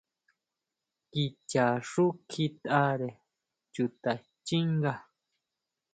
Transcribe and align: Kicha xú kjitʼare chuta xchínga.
Kicha 1.11 1.65
xú 1.89 2.05
kjitʼare 2.29 3.09
chuta 3.73 4.11
xchínga. 4.23 4.93